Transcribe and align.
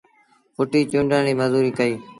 ڦٽيٚ 0.57 0.89
چونڊڻ 0.91 1.21
ريٚ 1.27 1.39
مزوريٚ 1.41 1.77
ڪئيٚ۔ 1.79 1.97